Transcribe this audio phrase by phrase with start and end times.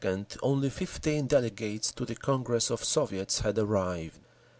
[0.03, 4.17] On November 2d only fifteen delegates to the Congress of Soviets had arrived.